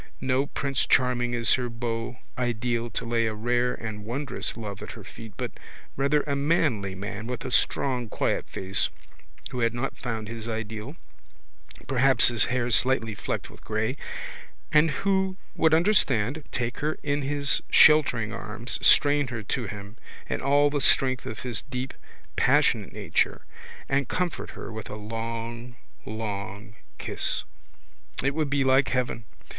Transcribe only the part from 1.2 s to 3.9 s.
is her beau ideal to lay a rare